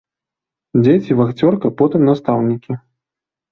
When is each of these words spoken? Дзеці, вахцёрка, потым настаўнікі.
Дзеці, 0.83 1.17
вахцёрка, 1.19 1.73
потым 1.83 2.01
настаўнікі. 2.11 2.71